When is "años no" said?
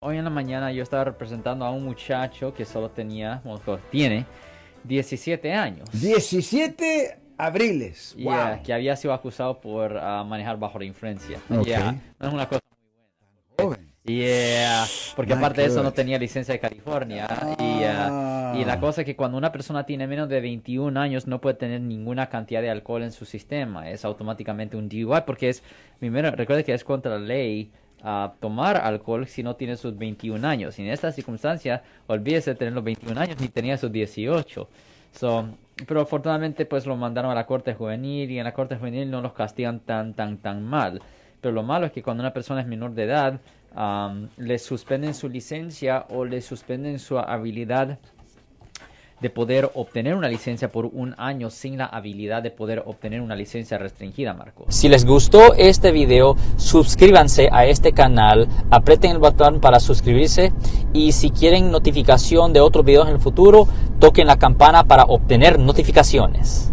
20.98-21.40